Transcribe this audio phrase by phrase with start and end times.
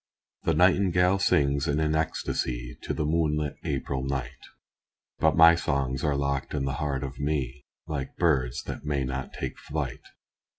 [0.41, 4.47] The nightingale sings in an ecstasy To the moonlit April night,
[5.19, 9.31] But my songs are locked in the heart of me, Like birds that may not
[9.31, 10.07] take flight.